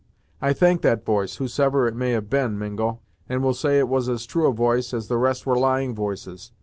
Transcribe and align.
"I 0.41 0.51
thank 0.53 0.81
that 0.81 1.05
voice 1.05 1.35
whosever 1.35 1.87
it 1.87 1.95
may 1.95 2.09
have 2.13 2.27
been, 2.27 2.57
Mingo, 2.57 3.01
and 3.29 3.43
will 3.43 3.53
say 3.53 3.77
it 3.77 3.87
was 3.87 4.09
as 4.09 4.25
true 4.25 4.47
a 4.47 4.51
voice 4.51 4.95
as 4.95 5.09
the 5.09 5.17
rest 5.19 5.45
were 5.45 5.59
lying 5.59 5.93
voices. 5.93 6.51